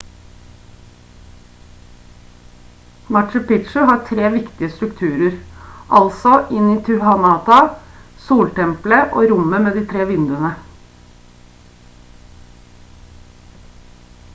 machu 3.13 3.41
picchu 3.49 3.83
har 3.89 3.99
3 4.07 4.29
viktige 4.37 4.69
strukturer 4.77 5.37
altså 6.01 6.33
intihuatana 6.61 7.59
soltempelet 8.25 9.15
og 9.21 9.31
rommet 9.35 9.65
med 9.69 9.79
de 9.79 9.85
tre 9.95 10.09
vinduene 10.15 10.55